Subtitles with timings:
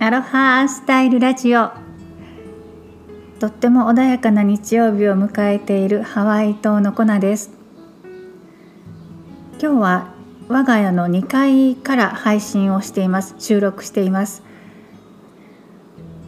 [0.00, 1.70] アロハスタイルラジオ。
[3.40, 7.50] とっても穏やかな日曜日を迎えているハワイ島のコナです。
[9.60, 10.14] 今日は
[10.46, 13.34] 我が家の2階から配信をしています。
[13.40, 14.44] 収録しています。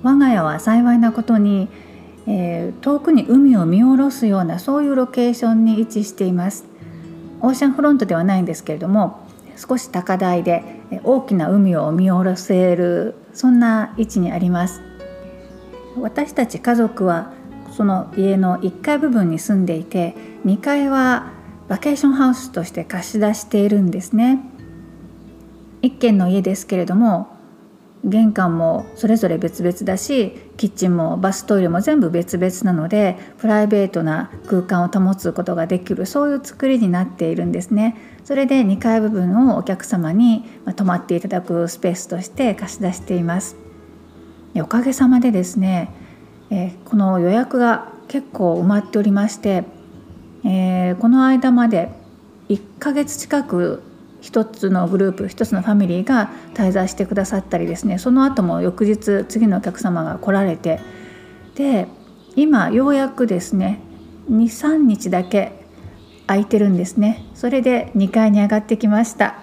[0.02, 1.68] 我が家は幸いなことに、
[2.26, 6.64] えー、遠くに海を見下ろすようなそういうロケーションに位置しています。
[7.40, 9.20] オーシャンフロントではないんですけれども
[9.56, 10.64] 少し高台で
[11.04, 14.82] 大きな海を見下ろせるそんな位置にあります。
[16.00, 17.32] 私たち家族は
[17.72, 21.32] その家の1階部分に住んでいて2階は
[21.68, 24.40] バケーションハウスとして貸し出しているんですね。
[25.82, 27.28] 一軒の家ですけれども
[28.04, 37.96] 玄関もそれぞれ別々だしキッチンもバストイレも全部別々なのでプライベートな空間を保つことができるそういう作りになっているんですね。
[38.24, 40.44] それで2階部分をお客様に
[40.76, 43.56] 泊まっていただくスペースとして貸し出しています。
[44.56, 45.90] おかげさまでですね、
[46.50, 49.64] え、この予約が結構埋まっておりまして、
[50.44, 51.90] え、この間まで
[52.48, 53.82] 1ヶ月近く
[54.20, 60.80] 一つのグループ一つのファミリーが滞在してくださったりですねその後も翌日次のお客様が来られて
[61.54, 61.86] で
[62.36, 63.80] 今ようやくですね
[64.30, 65.52] 23日だけ
[66.26, 67.24] 空いてるんですね。
[67.34, 69.40] それで2階に上がってきました。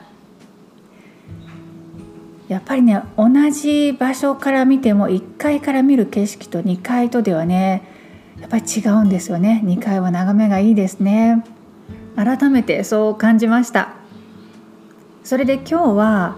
[2.47, 7.83] やっぱりね同じ場所から見ても1階から見る景色と2階とではね
[8.39, 9.61] やっぱり違うんですよね。
[9.65, 11.43] 2階は眺めがいいですね。
[12.15, 13.96] 改めてそう感じました。
[15.27, 16.37] それで今日は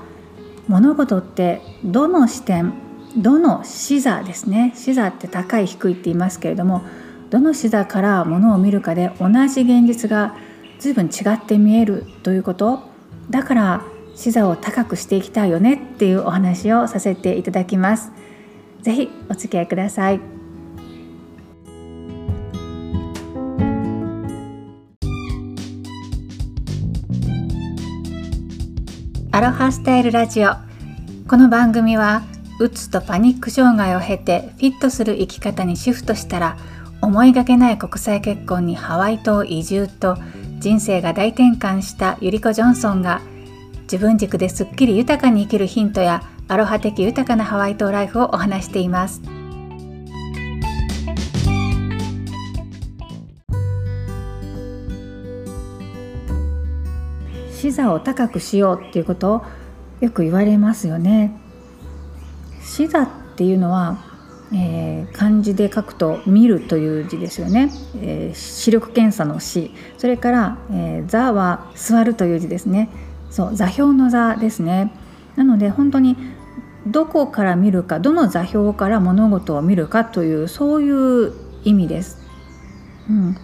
[0.68, 2.74] 物事ってどの視点
[3.16, 6.82] どの視座ですね視座って高い低いって言いますけれども
[7.30, 10.36] どの視座から物を見るかで同じ現実が
[10.80, 12.80] 随分違って見えるということ
[13.30, 18.12] だから視座を高くしていきたいよねっていうお話をさせていただきます。
[18.82, 20.39] ぜひお付き合いください。
[29.40, 30.50] アロハスタイルラジオ
[31.30, 32.24] この番組は
[32.60, 36.58] うつとパニック障害を経てフィットする生き方にシフトしたら
[37.02, 40.18] 思いがけない国際結婚にハワイ島移住と
[40.60, 43.22] 人生が大転換したゆりこジョンソンが
[43.84, 49.39] 自分軸ですっきり豊かに生きるヒントやアロハ的豊かなハワイ島ライフをお話しています。
[57.60, 59.46] 視座を高くしようっていうことを
[60.00, 61.38] よく言われますよね。
[62.62, 63.98] 視座っていうのは、
[64.54, 67.70] えー、漢字で書くと「見る」という字ですよね。
[68.02, 72.90] えー、視力検査の「視」それから「えー、座」は「座る」という字ですね。
[73.30, 74.94] そう座標の座ですね。
[75.36, 76.16] なので本当に
[76.88, 81.34] どこから見るかどの座標から物事を見るかというそういう
[81.66, 82.20] 意味です。
[83.10, 83.36] うん、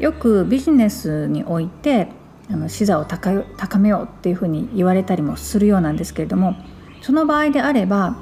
[0.00, 2.18] よくビジネスにおいて
[2.52, 6.56] あの視座を高めようっていうふうに言われたりもするようなんですけれども
[7.00, 8.16] その場合であれば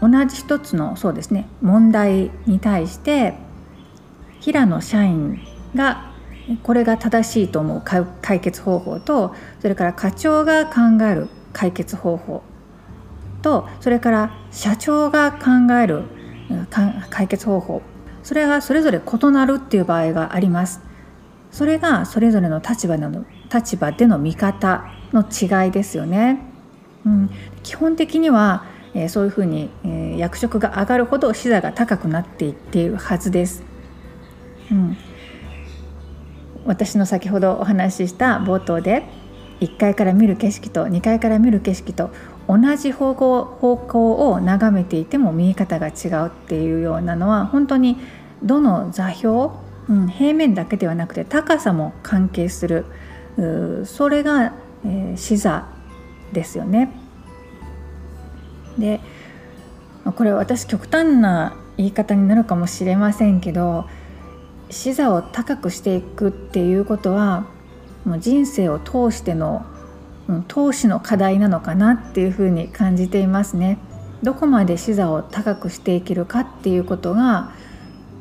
[0.00, 3.34] 同じ一つのそうですね問題に対して
[4.40, 5.40] 平野社員
[5.74, 6.10] が
[6.62, 12.42] これが正しいと思う解決方法とそれから課長が考える解決方法
[13.42, 16.04] とそれから社長が考える
[17.10, 17.82] 解決方法
[18.22, 20.89] それがそれぞれ異なるっていう場合があります。
[21.50, 26.40] それがそれぞれの立場の立場での見方の違いですよね。
[27.04, 27.30] うん、
[27.62, 33.64] 基本的には、えー、そういうふうに、えー、役職が上がるほど視座が高くなっていっているはずです。
[34.70, 34.96] うん、
[36.66, 39.02] 私の先ほどお話しした冒頭で
[39.60, 42.10] 1階から見る景色と2階から見る景色と
[42.48, 47.96] 同じ方向方向を眺めていても見え方が違うっていうようなのは本当に
[48.42, 49.50] どの座標、
[49.90, 52.86] うん、平面だけではなくて高さも関係する
[53.84, 55.66] それが、えー、視座
[56.32, 56.92] ですよね。
[58.78, 59.00] で
[60.04, 63.86] これ私極端な言い方になるかもしれませんけど
[64.70, 67.46] 視座を高くしていくっていうことは
[68.04, 69.66] もう人生を通しての
[70.28, 73.78] うん投資の課題なのかなっていうふうに感じていますね。
[74.22, 77.52] どこまで視座を高くしていけるかっていうことが、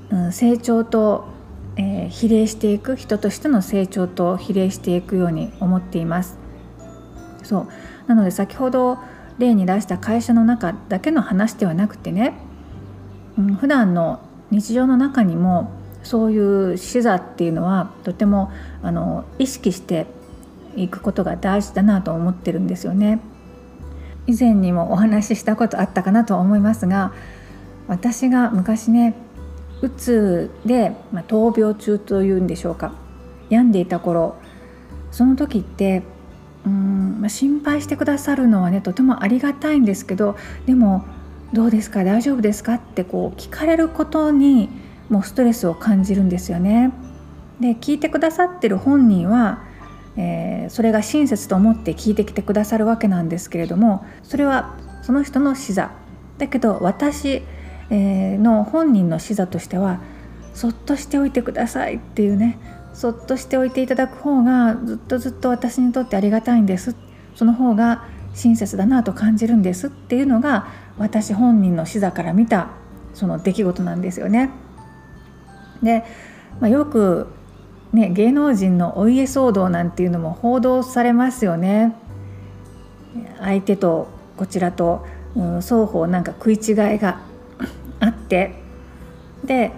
[0.10, 1.39] うん、成長と
[1.76, 6.38] えー、比例していく人としての成長と比例していくように思っています。
[7.44, 7.68] そう
[8.08, 8.98] なので先ほど
[9.38, 12.34] 例に出した会社の中だけの話ではなくてね、
[13.38, 14.20] うん、普段の
[14.52, 15.72] 日常の中にも
[16.04, 18.52] そういう視座っていうのはとても
[18.82, 20.08] あの意識して
[20.76, 23.20] いくことが大事だなと思ってるんですよね。
[24.28, 27.14] 以前にもお話ししたことあったかなと思いますが
[27.88, 29.16] 私が昔ね
[29.82, 32.94] うつで、まあ、闘病中というんでしょうか
[33.50, 34.36] 病んでいた頃
[35.12, 36.04] その時って
[36.66, 40.36] うん、まあ、心配してくださるのはねとてもありがたいんですけど
[40.66, 41.06] でも
[41.54, 42.04] 「どうですか？
[42.04, 44.70] 大丈夫ですか?」ってこう聞かれることに
[45.10, 46.92] もうストレスを感じるんですよね。
[47.60, 49.64] で聞いてくださってる本人は、
[50.16, 55.92] えー、それが親切と思って聞いてきてくださるわけなんですけれどもそれはその人の視座
[56.38, 57.42] だけど私、
[57.92, 60.00] の本人の視座としては
[60.54, 62.60] そっとしておいてくださいっていうね
[62.94, 66.96] そっとしておいていただく方がずっとずっと私にとってありがたいんです
[67.36, 72.70] その方が親切だなと感じるんですっていうのが私本人の視座から見た
[73.14, 74.52] その出来事なんですよね。
[75.82, 76.04] で、
[76.60, 77.28] まあ、よく
[77.92, 81.96] ね、芸能人のお家騒動なんていうのも報道されますよね。
[83.40, 84.08] 相手と
[84.38, 85.06] こちらと、
[85.36, 87.22] うん、双方なんか食い違いが
[88.30, 88.54] て
[89.44, 89.72] で、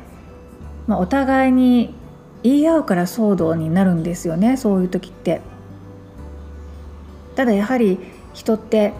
[0.88, 1.94] まあ、お互いに
[2.44, 5.42] 言い合うから騒動になるんですよねそういう時って。
[7.36, 7.98] ただやはり
[8.34, 8.94] 人って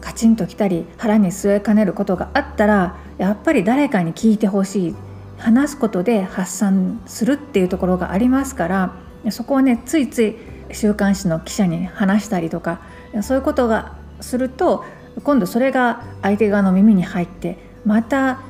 [0.00, 4.96] カチンときたり腹に据えかねることがあったらやっぱり誰かに聞いてほしい
[5.38, 8.94] 話すことで発散するっていうところがありますから
[9.30, 10.36] そこをねついつい
[10.72, 12.80] 週刊誌の記者に話したりとか
[13.22, 14.84] そういうことがすると
[15.22, 18.40] 今度それが相手側の耳に入ってまた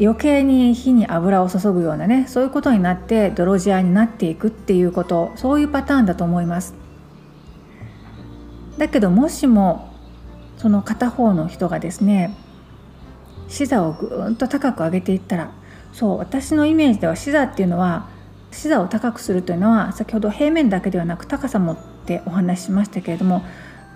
[0.00, 6.74] 余計に火に油を注ぐようなねそういうことになって泥仕合になっていくっていうことそういうパターンだと思います。
[8.78, 9.92] だけどもしも
[10.56, 12.34] その片方の人がですね
[13.48, 15.52] 視座をぐーんと高く上げていったら
[15.92, 18.08] そう私のイメージでは視座っていうのは
[18.52, 23.42] 視座を高くするというのは先ほど平面だけではなく高さもってお話ししましたけれども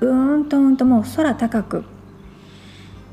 [0.01, 1.85] うーんとうんともう空高く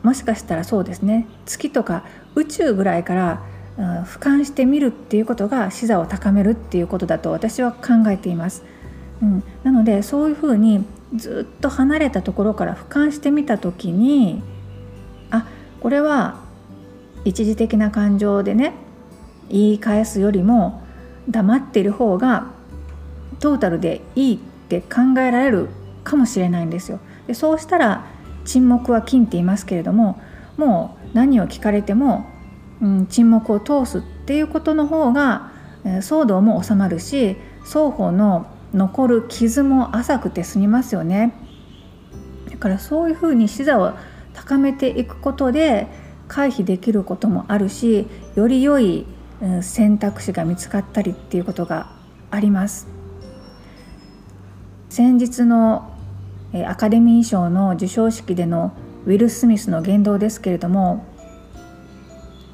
[0.03, 2.03] もしかしたらそうですね月とか
[2.36, 3.44] 宇宙ぐらいから
[3.77, 8.63] 俯瞰してみるっていうことが視座を高めるっていうことだと私は考えています。
[9.21, 10.83] うん、なのでそういうふうに
[11.15, 14.42] ずっと離れたところから俯瞰してみた時に
[15.30, 15.48] あ
[15.80, 16.42] これは
[17.24, 18.74] 一時的な感情でね
[19.50, 20.81] 言い返すよりも
[21.30, 22.48] 黙っている方が
[23.39, 25.69] トータルでいいって考えられる
[26.03, 27.00] かもしれないんですよ。
[27.27, 28.06] でそうしたら
[28.45, 30.19] 沈黙は金って言いますけれども
[30.57, 32.25] もう何を聞かれても、
[32.81, 35.51] うん、沈黙を通すっていうことの方が、
[35.83, 41.33] えー、騒動も収まるし双方の残る傷も浅くて済みますよね。
[42.49, 43.93] だからそういうふうに視座を
[44.33, 45.88] 高めていくことで
[46.27, 49.05] 回避できることもあるしより良い
[49.61, 51.91] 選択肢が見つかったりっていうことが
[52.29, 52.88] あります。
[54.89, 55.90] 先日の
[56.68, 58.74] アカデミー賞の授賞式での
[59.06, 61.06] ウィル・スミスの言動ですけれども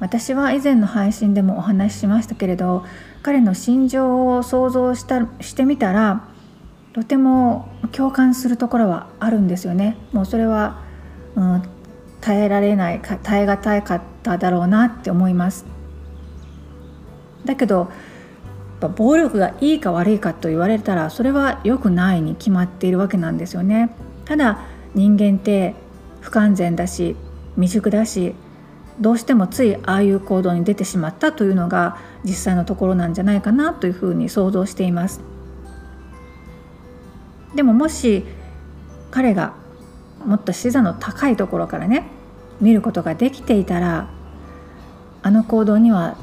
[0.00, 2.84] 私は以前の配信でもお話ししましたけれど
[3.22, 6.28] 彼の心情を想像したしてみたら
[6.92, 9.96] とても共感するところはあるんですよね。
[10.12, 10.82] もうそれは、
[11.36, 11.62] うん、
[12.20, 15.64] 耐えられない耐え難かっただろうなって思います
[17.44, 17.90] だけど
[18.86, 23.90] 暴力がいいか悪いかと言われたらそれは良くないに決まっているわけなんですよね。
[24.24, 24.60] ただ
[24.94, 25.74] 人間って
[26.20, 27.16] 不完全だし
[27.56, 28.34] 未熟だし
[29.00, 35.20] どうしてもついああいう行動に出てしまったというのが実際のところなんじゃないかなというふうに想像しています。
[37.54, 38.24] でももし
[39.10, 39.54] 彼が
[40.24, 42.06] もっと視座の高いところからね
[42.60, 44.10] 見ることができていたら
[45.22, 46.16] あの行動には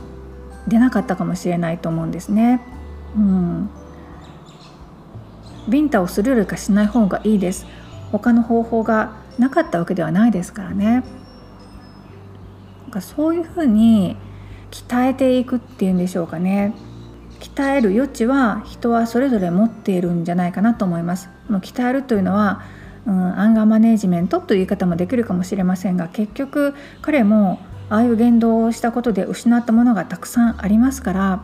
[0.68, 2.62] 出なかったかもしれないと思うんですね。
[3.16, 3.70] うん、
[5.70, 7.66] ビンタをするよりかしない方がいいです。
[8.12, 11.04] 他の方法がなかったわけではないですからね。
[12.84, 14.18] なんかそういうふうに
[14.72, 16.74] 鍛えていくっていうんでしょうかね。
[17.40, 21.30] 鍛える余地は人はそれぞれ持っているんじゃないかなと思います。
[21.50, 22.62] もう鍛えるというのは
[23.08, 31.44] うん、アンガーマネージメントという言い方もできるかもしれませんが結局彼もああいう言動をしたことで失ったものがたくさんありますから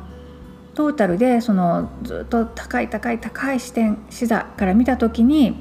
[0.73, 5.55] トータルでそのずっと高い高い高い視点視座から見た時に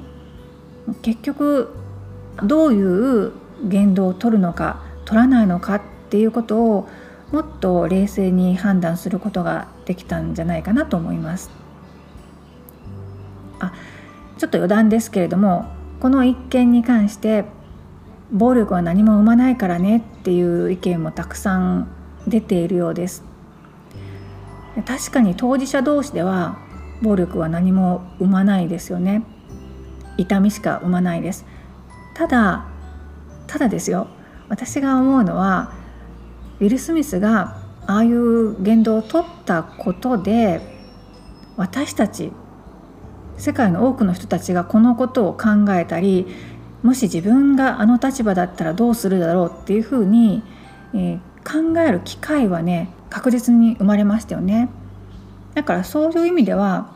[1.02, 1.74] 結局
[2.42, 3.32] どういう
[3.64, 6.88] 言動を取るのか取らないのかっていうことを
[7.32, 11.50] もっと冷静に判断することができたんじゃないかなと思います。
[13.60, 13.72] あ
[14.38, 15.66] ちょっと余談ですけれども
[16.00, 17.44] この一件に関して
[18.32, 21.88] 暴力は何も生まないからねっていう意見もたくさん
[22.26, 23.24] 出ているようです。
[24.86, 26.58] 確かに当事者同士では
[27.02, 29.24] 暴力は何も生まないですよね。
[30.16, 31.44] 痛みしか生まないです。
[32.14, 32.66] ただ
[33.46, 34.06] ただですよ。
[34.48, 35.72] 私が思うのは
[36.60, 37.56] ウィル・スミスが
[37.86, 40.60] ああいう言動を取ったことで
[41.56, 42.32] 私たち
[43.36, 46.26] 世界の多くの人たちがこのことを考えたり
[46.82, 50.42] もし自分があの立場だったらどうするだろうっていうふうに、
[50.94, 54.70] えー、考える機会はね確実に生まれましたよね。
[55.54, 56.92] だからそういう意味では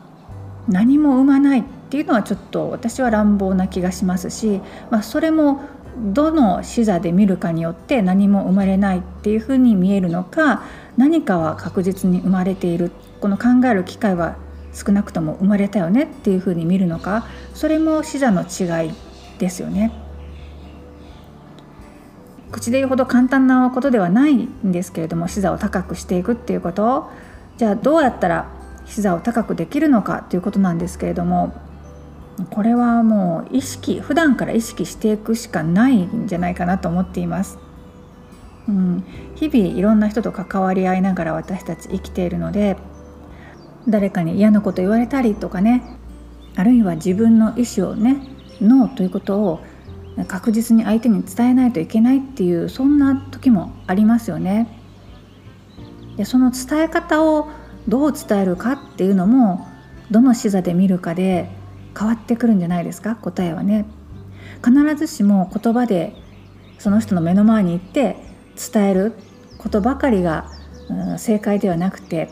[0.67, 5.61] 何も生まないっていうのはちょっと私は乱暴な気がしますし、まあ、それも
[5.97, 10.63] どの視座で見るかによって何も生まれないっていうふうに見えるのか
[10.97, 14.35] 何かは確実に生まれているこの考える機会は
[14.73, 18.93] 少なくとも生まれたよねっていうふうに見るのかそれも視座の違い
[19.39, 19.91] ですよね。
[22.51, 27.09] 口で言うほど簡単なことではないんですけれども視座を高くしていくっていうこと
[27.57, 28.49] じゃあどうやったら
[28.85, 31.53] 視座を高くできるのかということなんですけれども
[32.51, 37.59] これはもう意識普段から意識していくしかないんじゃないかなと思っています。
[38.67, 39.03] うん、
[39.35, 42.77] 日々いろんな人と関わり合いながら私たち生きているので
[43.87, 45.83] 誰かに嫌なこと言われたりとかね
[46.55, 49.59] あるいは自分の意思をねノーということを
[50.27, 54.81] 確実に相手に伝えないといけないっていうそんな時もありますよね。
[56.17, 57.49] でその伝え方を
[57.87, 59.67] どう伝えるかっていうのも
[60.09, 61.49] どの視座で見るかで
[61.97, 63.85] 変わってくるんじゃないですか答えはね。
[64.63, 66.15] 必ずしも言葉で
[66.79, 68.15] その人の目の前に行って
[68.73, 69.13] 伝える
[69.57, 70.49] ことばかりが、
[71.17, 72.29] 正解ではなくて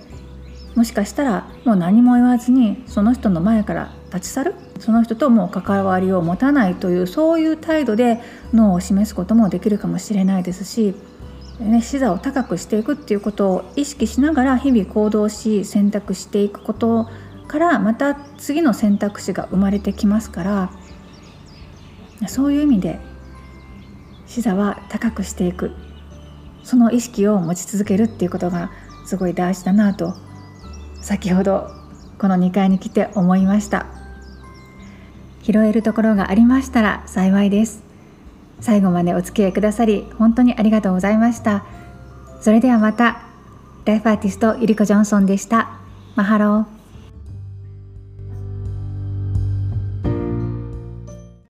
[0.76, 4.56] もしかしたらもう何も言わずにその人の前から立ち去る。
[4.80, 8.22] その人ともう関わりを持たないというそういう態度で
[8.54, 10.94] 脳を示すこともできるかもしれないですし、
[11.60, 17.08] ね、視座を高くしていくっていうことを意識しながら日々行動し選択していくこと
[17.48, 20.72] からまた次の選択肢が生まれてきますから
[22.28, 23.00] そういう意味で
[24.26, 25.72] 視座は高くしていく。
[26.64, 28.72] その意識を持ち続けるっていうことが
[29.06, 30.16] すごい大事だなと
[31.02, 31.68] 先ほど
[32.18, 34.03] この2階に来て思いました。
[35.44, 37.84] 拾えるところがありましたら幸いです。
[38.62, 41.66] 最後までお付き合いくださり本当にありがとうございました。
[42.42, 43.22] それではまた
[43.86, 45.70] ライフアーティストゆりこジョンソンでした。
[46.16, 46.83] マハロー。